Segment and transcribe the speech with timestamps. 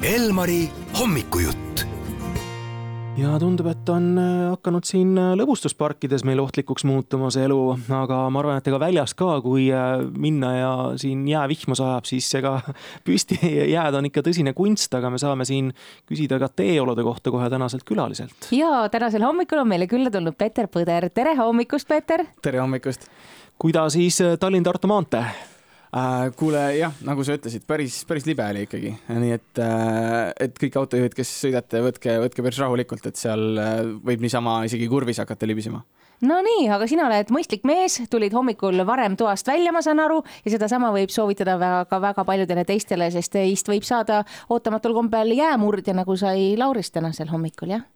[0.00, 0.64] Elmari
[1.00, 1.82] hommikujutt.
[3.16, 7.58] ja tundub, et on äh, hakanud siin äh, lõbustusparkides meil ohtlikuks muutuma see elu,
[7.98, 10.70] aga ma arvan, et ega väljas ka, kui äh, minna ja
[11.02, 12.54] siin jäävihma sajab, siis ega
[13.06, 13.36] püsti
[13.74, 15.68] jääda on ikka tõsine kunst, aga me saame siin
[16.08, 18.48] küsida ka teeolude kohta kohe tänaselt külaliselt.
[18.56, 22.24] ja tänasel hommikul on meile külla tulnud Peeter Põder, tere hommikust, Peeter.
[22.40, 23.04] tere hommikust.
[23.60, 25.49] kuidas siis Tallinn-Tartu maantee?
[25.90, 30.60] Äh, kuule jah, nagu sa ütlesid, päris, päris libe oli ikkagi, nii et, äh, et
[30.62, 35.18] kõik autojuhid, kes sõidate, võtke, võtke päris rahulikult, et seal äh, võib niisama isegi kurvis
[35.18, 35.82] hakata libisema.
[36.22, 40.54] Nonii, aga sina oled mõistlik mees, tulid hommikul varem toast välja, ma saan aru, ja
[40.54, 46.14] sedasama võib soovitada väga, väga paljudele teistele, sest teist võib saada ootamatul kombel jäämurdja, nagu
[46.20, 47.88] sai Lauris tänasel hommikul, jah?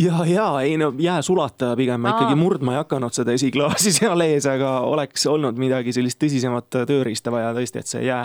[0.00, 4.46] Ja, ja ei no jääsulataja pigem, ma ikkagi murdma ei hakanud seda esiklaasi seal ees,
[4.48, 8.22] aga oleks olnud midagi sellist tõsisemat tööriista vaja tõesti, et see jää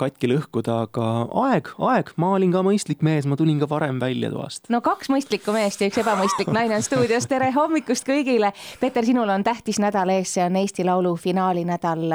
[0.00, 1.08] katki lõhkuda, aga
[1.44, 4.68] aeg, aeg, ma olin ka mõistlik mees, ma tulin ka varem välja toast.
[4.72, 8.52] no kaks mõistlikku meest ja üks ebamõistlik naine on stuudios, tere hommikust kõigile.
[8.80, 12.10] Peeter, sinul on tähtis nädal ees, see on Eesti Laulu finaalinädal.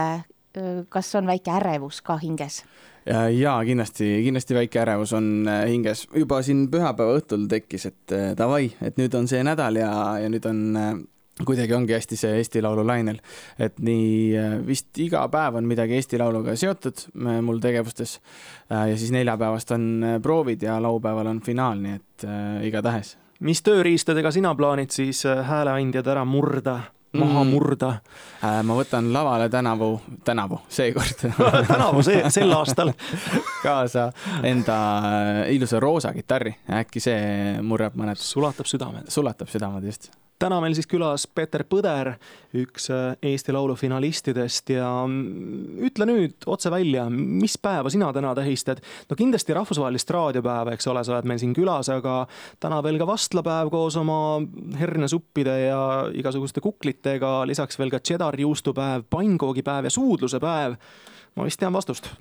[0.90, 2.64] kas on väike ärevus ka hinges?
[3.06, 6.08] Ja kindlasti, kindlasti väike ärevus on äh, hinges.
[6.16, 10.30] juba siin pühapäeva õhtul tekkis, et äh, davai, et nüüd on see nädal ja, ja
[10.32, 10.92] nüüd on äh,
[11.46, 13.22] kuidagi ongi hästi see Eesti Laulu lainel,
[13.60, 14.36] et nii
[14.68, 18.18] vist iga päev on midagi Eesti Lauluga seotud mul tegevustes.
[18.70, 19.86] ja siis neljapäevast on
[20.22, 23.16] proovid ja laupäeval on finaal, nii et äh, igatahes.
[23.40, 26.80] mis tööriistadega sina plaanid siis hääleandjad ära murda?
[27.14, 27.50] Maha mm.
[27.50, 28.68] murda mm.?
[28.68, 29.92] ma võtan lavale tänavu,
[30.26, 31.26] tänavu, seekord
[31.72, 32.94] tänavu, see, sel aastal
[33.66, 34.10] kaasa
[34.44, 34.80] enda
[35.10, 38.22] äh, ilusa roosa kitarri, äkki see murrab mõned.
[38.22, 39.10] sulatab südamed.
[39.12, 42.14] sulatab südamed, just täna meil siis külas Peeter Põder,
[42.58, 48.32] üks äh, Eesti Laulu finalistidest ja mm, ütle nüüd otse välja, mis päeva sina täna
[48.38, 48.82] tähistad?
[49.10, 52.22] no kindlasti rahvusvahelist raadiopäeva, eks ole, sa oled meil siin külas, aga
[52.64, 54.40] täna veel ka vastlapäev koos oma
[54.80, 55.82] hernesuppide ja
[56.16, 60.80] igasuguste kuklitega, lisaks veel ka cheddar juustupäev, pannkoogipäev ja suudluse päev.
[61.36, 62.12] ma vist tean vastust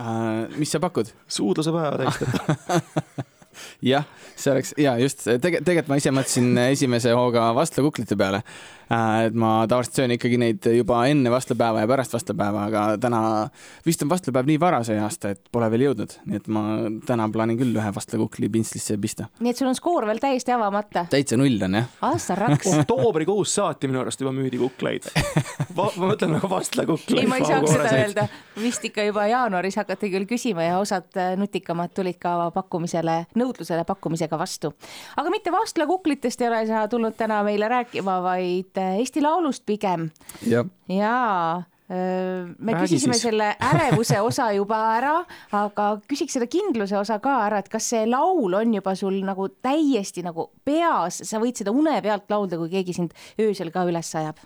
[0.00, 0.46] äh,.
[0.56, 1.14] mis sa pakud?
[1.26, 3.26] suudluse päeva tähistada
[3.82, 8.42] jah, see oleks ja just tege-, tegelikult ma ise mõtlesin esimese hooga vastlakuklite peale
[8.88, 13.20] Äh, et ma tavaliselt söön ikkagi neid juba enne vastlapäeva ja pärast vastlapäeva, aga täna
[13.84, 16.62] vist on vastlapäev nii vara see aasta, et pole veel jõudnud, nii et ma
[17.04, 19.26] täna plaanin küll ühe vastlakukli pintslisse pista.
[19.44, 21.04] nii et sul on skoor veel täiesti avamata?
[21.12, 21.90] täitsa null on jah.
[22.08, 22.70] ah sa raks.
[22.78, 25.10] oktoobrikuus saati minu arust juba müüdi kukleid
[25.76, 27.26] ma mõtlen nagu vastlakukleid.
[27.26, 28.26] ei, ma ei saaks seda öelda,
[28.56, 34.38] vist ikka juba jaanuaris hakati küll küsima ja osad nutikamad tulid ka pakkumisele, nõudlusele pakkumisega
[34.38, 34.72] vastu.
[35.16, 40.10] aga mitte vastlakuklitest ei ole sa tulnud täna meile rääkima, vaid Eesti Laulust pigem.
[40.88, 43.22] jaa me Räägi küsisime siis.
[43.22, 45.14] selle ärevuse osa juba ära,
[45.56, 49.48] aga küsiks seda kindluse osa ka ära, et kas see laul on juba sul nagu
[49.64, 54.12] täiesti nagu peas, sa võid seda une pealt laulda, kui keegi sind öösel ka üles
[54.20, 54.36] ajab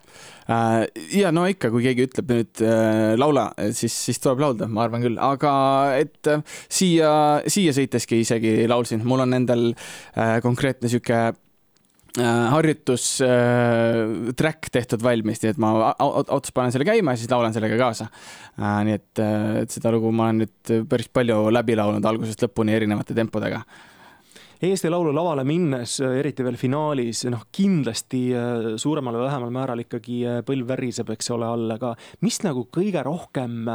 [0.46, 0.86] äh,?
[1.18, 5.02] ja no ikka, kui keegi ütleb nüüd äh, laula, siis, siis tuleb laulda, ma arvan
[5.02, 5.52] küll, aga
[5.98, 7.12] et äh, siia,
[7.50, 11.32] siia sõiteski isegi laulsin, mul on endal äh, konkreetne sihuke
[12.20, 17.76] harjutustrack äh, tehtud valmis, nii et ma autos panen selle käima ja siis laulan sellega
[17.80, 18.06] kaasa.
[18.60, 19.14] Äh, nii et,
[19.62, 20.58] et seda lugu ma olen nüüd
[20.90, 23.60] päris palju läbi laulnud algusest lõpuni erinevate tempodega
[24.62, 28.20] Eesti Laulu lavale minnes, eriti veel finaalis, noh kindlasti
[28.78, 31.90] suuremal või vähemal määral ikkagi põlv väriseb, eks ole, all, aga
[32.22, 33.66] mis nagu kõige rohkem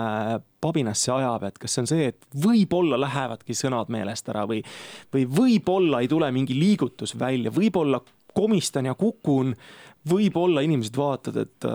[0.63, 4.63] pabinasse ajab, et kas see on see, et võib-olla lähevadki sõnad meelest ära või,
[5.11, 7.99] või võib-olla ei tule mingi liigutus välja, võib-olla
[8.37, 9.55] komistan ja kukun,
[10.07, 11.67] võib-olla inimesed vaatavad, et,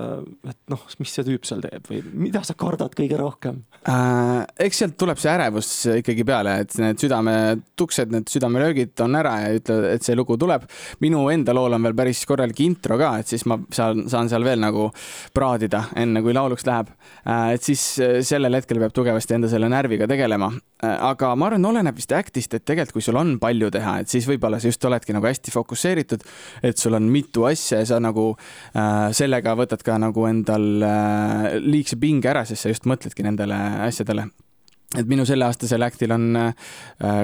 [0.53, 4.43] et noh, mis see tüüp seal teeb või mida sa kardad kõige rohkem äh,?
[4.66, 9.53] eks sealt tuleb see ärevus ikkagi peale, et need südametuksed, need südamelöögid on ära ja
[9.59, 10.66] ütlevad, et see lugu tuleb.
[11.04, 14.47] minu enda lool on veel päris korralik intro ka, et siis ma saan, saan seal
[14.47, 14.88] veel nagu
[15.34, 17.54] praadida, enne kui lauluks läheb äh,.
[17.56, 17.87] et siis
[18.28, 22.56] sellel hetkel peab tugevasti enda selle närviga tegelema Äh, aga ma arvan, oleneb vist act'ist,
[22.56, 25.52] et tegelikult kui sul on palju teha, et siis võib-olla sa just oledki nagu hästi
[25.55, 26.25] fokusseeritud,
[26.67, 31.48] et sul on mitu asja ja sa nagu äh, sellega võtad ka nagu endal äh,
[31.62, 33.58] liigse pinge ära, sest sa just mõtledki nendele
[33.88, 34.30] asjadele
[34.99, 36.53] et minu selleaastasel act'il on äh,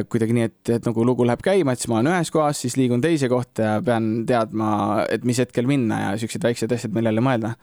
[0.08, 2.78] kuidagi nii, et, et nagu lugu läheb käima, et siis ma olen ühes kohas, siis
[2.80, 4.70] liigun teise kohta ja pean teadma,
[5.12, 7.54] et mis hetkel minna ja siuksed väiksed asjad, millele mõelda.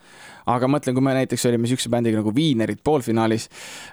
[0.46, 3.48] aga mõtlen, kui me näiteks olime siukse bändiga nagu Viinerid poolfinaalis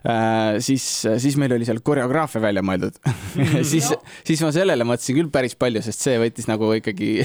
[0.05, 0.85] äh,, siis,
[1.17, 2.99] siis meil oli seal koreograafia välja mõeldud
[3.71, 3.89] siis,
[4.21, 7.15] siis ma sellele mõtlesin küll päris palju, sest see võttis nagu ikkagi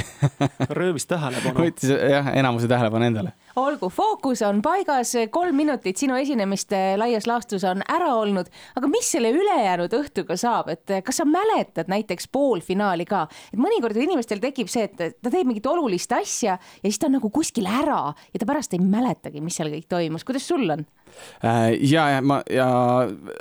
[0.72, 1.60] röövis tähelepanu.
[1.68, 7.64] võttis jah, enamuse tähelepanu endale olgu, fookus on paigas, kolm minutit sinu esinemist laias laastus
[7.68, 13.06] on ära olnud, aga mis selle ülejäänud õhtuga saab, et kas sa mäletad näiteks poolfinaali
[13.08, 17.08] ka, et mõnikord inimestel tekib see, et ta teeb mingit olulist asja ja siis ta
[17.08, 20.68] on nagu kuskil ära ja ta pärast ei mäletagi, mis seal kõik toimus, kuidas sul
[20.70, 20.86] on?
[21.44, 22.68] Äh, ja, ja ma ja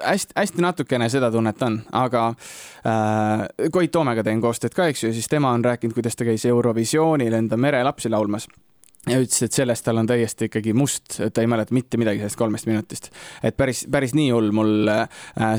[0.01, 5.27] hästi-hästi natukene seda tunnet on, aga äh, Koit Toomega teen koostööd ka, eks ju, siis
[5.31, 8.47] tema on rääkinud, kuidas ta käis Eurovisioonil enda merelapsi laulmas
[9.07, 12.39] ja ütles, et sellest tal on täiesti ikkagi must, ta ei mäleta mitte midagi sellest
[12.39, 13.09] kolmest minutist.
[13.43, 15.07] et päris, päris nii hull mul äh,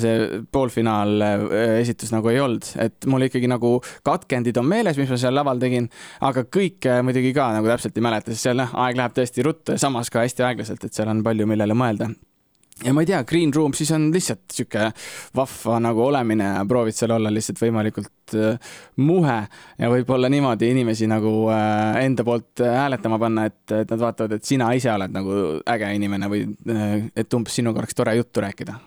[0.02, 1.44] see poolfinaal äh,
[1.80, 5.60] esitus nagu ei olnud, et mul ikkagi nagu katkendid on meeles, mis ma seal laval
[5.62, 5.90] tegin,
[6.24, 9.76] aga kõike muidugi ka nagu täpselt ei mäleta, sest seal noh, aeg läheb tõesti ruttu
[9.76, 12.12] ja samas ka hästi aeglaselt, et seal on palju, millele mõelda
[12.84, 14.90] ja ma ei tea, green room siis on lihtsalt sihuke
[15.36, 19.38] vahva nagu olemine ja proovid seal olla lihtsalt võimalikult äh, muhe
[19.78, 24.38] ja võib-olla niimoodi inimesi nagu äh, enda poolt äh, hääletama panna, et, et nad vaatavad,
[24.38, 26.44] et sina ise oled nagu äge inimene või
[27.16, 28.78] et umbes sinuga oleks tore juttu rääkida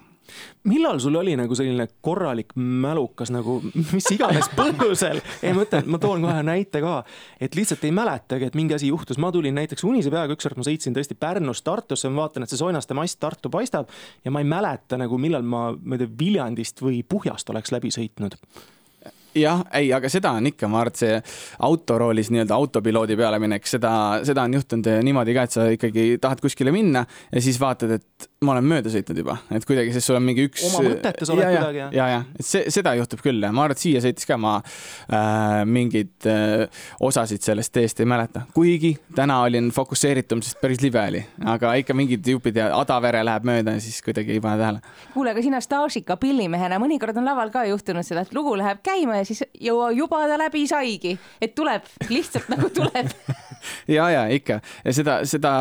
[0.69, 3.59] millal sul oli nagu selline korralik mälukas nagu
[3.93, 6.99] mis iganes põhjusel, ei ma ütlen, ma toon kohe näite ka,
[7.41, 10.67] et lihtsalt ei mäletagi, et mingi asi juhtus, ma tulin näiteks unise peaga ükskord, ma
[10.67, 13.89] sõitsin tõesti Pärnust Tartusse, ma vaatan, et see Soinaste mast Tartu paistab
[14.25, 17.91] ja ma ei mäleta nagu, millal ma, ma ei tea, Viljandist või Puhjast oleks läbi
[17.93, 18.37] sõitnud.
[19.35, 21.19] Jah, ei, aga seda on ikka, ma arvan, et see
[21.63, 23.93] autoroolis nii-öelda autopiloodi peale minek, seda,
[24.27, 28.30] seda on juhtunud niimoodi ka, et sa ikkagi tahad kuskile minna ja siis vaatad, et
[28.41, 30.63] ma olen mööda sõitnud juba, et kuidagi, sest sul on mingi üks.
[30.65, 31.91] oma mõtetes oled ja, kuidagi jah?
[31.93, 34.53] ja, ja, et see, seda juhtub küll ja ma arvan, et siia sõitis ka ma
[34.57, 40.97] äh, mingeid äh, osasid sellest teest ei mäleta, kuigi täna olin fokusseeritum, sest päris libe
[41.03, 41.21] oli,
[41.53, 44.81] aga ikka mingid jupid ja Adavere läheb mööda ja siis kuidagi ei pane tähele.
[45.13, 49.21] kuule, aga sina staažika pillimehena, mõnikord on laval ka juhtunud seda, et lugu läheb käima
[49.21, 53.13] ja siis ju, juba ta läbi saigi, et tuleb lihtsalt nagu tuleb
[53.99, 55.51] ja, ja ikka ja seda, seda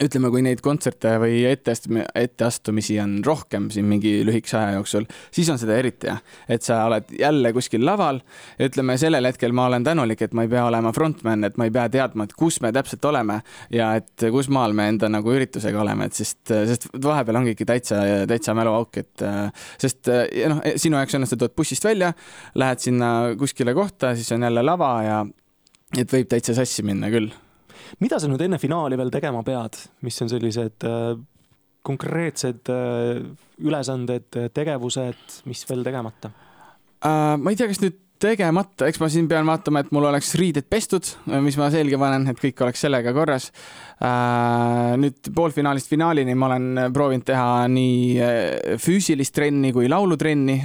[0.00, 5.04] ütleme, kui neid kontserte või etteastumisi, etteastumisi on rohkem siin mingi lühikese aja jooksul,
[5.34, 8.22] siis on seda eriti jah, et sa oled jälle kuskil laval.
[8.62, 11.74] ütleme, sellel hetkel ma olen tänulik, et ma ei pea olema frontman, et ma ei
[11.74, 13.40] pea teadma, et kus me täpselt oleme
[13.70, 17.68] ja et kus maal me enda nagu üritusega oleme, et sest, sest vahepeal ongi ikka
[17.74, 18.00] täitsa,
[18.30, 19.26] täitsa mäluauk, et
[19.82, 20.08] sest
[20.48, 22.12] noh, sinu jaoks on, et sa tuled bussist välja,
[22.54, 25.22] lähed sinna kuskile kohta, siis on jälle lava ja
[25.98, 27.32] et võib täitsa sassi minna küll
[28.02, 31.12] mida sa nüüd enne finaali veel tegema pead, mis on sellised äh,
[31.82, 33.22] konkreetsed äh,
[33.62, 36.32] ülesanded, tegevused, mis veel tegemata?
[37.02, 37.34] Uh,?
[37.38, 40.68] ma ei tea, kas nüüd tegemata, eks ma siin pean vaatama, et mul oleks riided
[40.70, 41.06] pestud,
[41.42, 43.48] mis ma selga panen, et kõik oleks sellega korras.
[45.02, 50.60] Nüüd poolfinaalist finaalini ma olen proovinud teha nii füüsilist trenni kui laulutrenni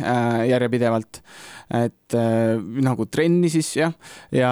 [0.52, 1.22] järjepidevalt
[1.68, 3.94] et äh, nagu trenni siis jah,
[4.32, 4.52] ja,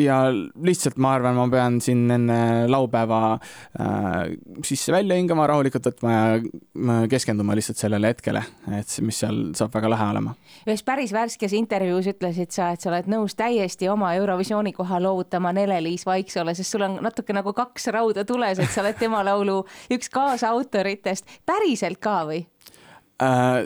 [0.00, 2.38] ja lihtsalt ma arvan, ma pean siin enne
[2.72, 4.32] laupäeva äh,
[4.64, 8.40] sisse välja hingama, rahulikult võtma ja keskenduma lihtsalt sellele hetkele,
[8.78, 10.34] et mis seal saab väga lahe olema.
[10.64, 15.52] ühes päris värskes intervjuus ütlesid sa, et sa oled nõus täiesti oma Eurovisiooni koha loovutama
[15.56, 19.60] Nele-Liis Vaiksole, sest sul on natuke nagu kaks rauda tules, et sa oled tema laulu
[19.92, 21.28] üks kaasautoritest.
[21.44, 22.44] päriselt ka või?
[23.22, 23.64] Äh,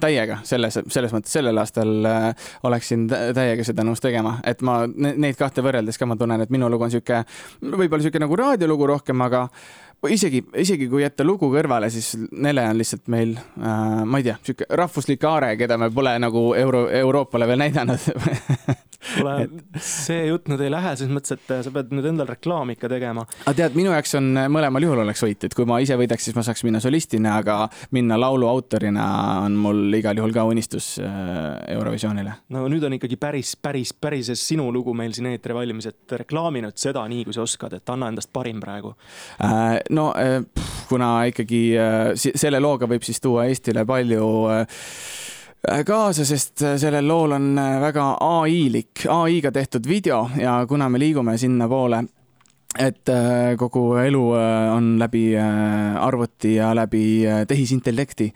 [0.00, 5.38] täiega selles, selles mõttes sellel aastal äh, oleksin täiega seda nõus tegema, et ma neid
[5.38, 7.22] kahte võrreldes ka ma tunnen, et minu lugu on sihuke,
[7.62, 9.46] võib-olla sihuke nagu raadiolugu rohkem, aga
[10.08, 14.36] isegi, isegi kui jätta lugu kõrvale, siis Nele on lihtsalt meil äh,, ma ei tea,
[14.46, 18.06] sihuke rahvuslik aare, keda me pole nagu euro, Euroopale veel näidanud
[19.14, 19.52] kuule et...,
[19.84, 23.24] see jutt nüüd ei lähe selles mõttes, et sa pead nüüd endal reklaami ikka tegema.
[23.44, 26.36] aga tead, minu jaoks on mõlemal juhul oleks võit, et kui ma ise võidaks, siis
[26.36, 27.58] ma saaks minna solistina, aga
[27.96, 29.06] minna laulu autorina
[29.46, 31.10] on mul igal juhul ka unistus äh,
[31.74, 32.36] Eurovisioonile.
[32.54, 36.64] no nüüd on ikkagi päris, päris, päris sinu lugu meil siin eetri valmis, et reklaami
[36.66, 38.94] nüüd seda nii, kui sa oskad, et anna endast parim praegu
[39.40, 39.80] äh,.
[39.90, 40.40] No äh,
[40.88, 41.64] kuna ikkagi
[42.14, 44.26] selle looga võib siis tuua Eestile palju
[45.68, 50.88] Äh, kaasa, sest äh, sellel lool on äh, väga ai-lik, ai-ga tehtud video ja kuna
[50.88, 51.98] me liigume sinnapoole,
[52.78, 58.30] et äh, kogu elu äh, on läbi äh, arvuti ja läbi tehisintellekti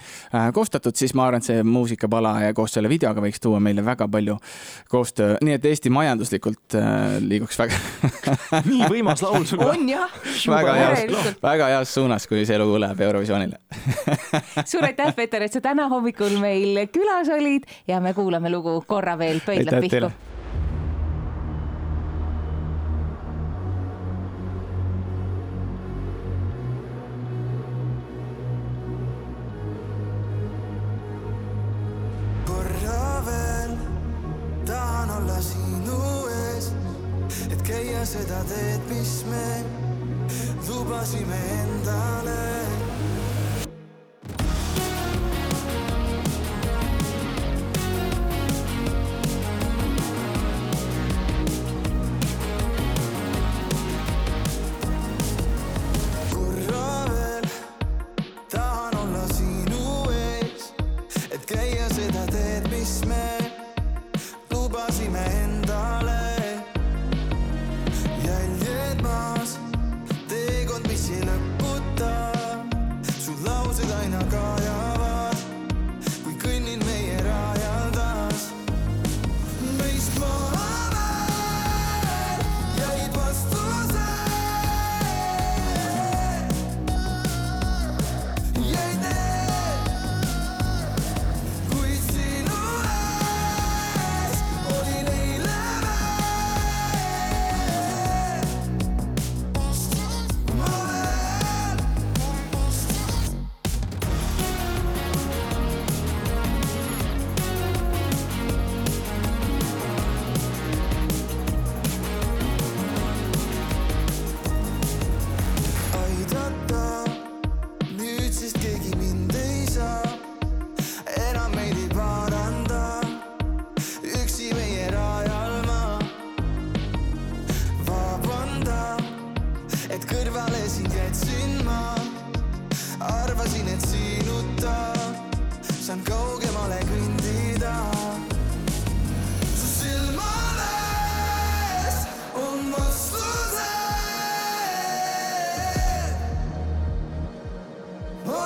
[0.55, 4.09] koostatud, siis ma arvan, et see muusikapala ja koos selle videoga võiks tuua meile väga
[4.11, 4.37] palju
[4.91, 6.79] koostöö, nii et Eesti majanduslikult
[7.23, 7.79] liiguks väga
[8.73, 10.19] nii võimas laul sul on jah.
[10.51, 13.63] väga heas, väga heas suunas, kui see lugu läheb Eurovisioonile.
[14.71, 19.19] Suur aitäh, Peeter, et sa täna hommikul meil külas olid ja me kuulame lugu korra
[19.19, 20.34] veel pöidlad pihku
[35.17, 36.71] olla sinu ees,
[37.53, 39.47] et käia seda teed, mis me
[40.69, 42.84] lubasime endale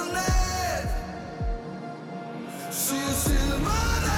[0.09, 0.89] on need.
[2.71, 4.18] su silmad.